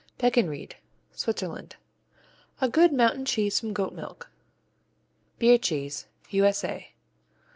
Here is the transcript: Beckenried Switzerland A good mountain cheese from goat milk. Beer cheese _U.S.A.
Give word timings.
Beckenried 0.17 0.77
Switzerland 1.11 1.75
A 2.59 2.67
good 2.67 2.91
mountain 2.91 3.23
cheese 3.23 3.59
from 3.59 3.71
goat 3.71 3.93
milk. 3.93 4.31
Beer 5.37 5.59
cheese 5.59 6.07
_U.S.A. 6.31 6.87